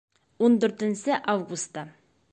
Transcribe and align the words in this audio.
Ун 0.47 0.55
дүртенсе 0.63 1.19
августа 1.35 1.87